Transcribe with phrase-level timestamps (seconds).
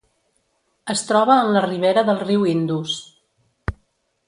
[0.93, 2.97] Es troba en la ribera del riu Indus.